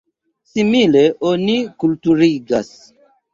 [0.51, 1.03] Simile
[1.33, 2.73] oni kulturigas.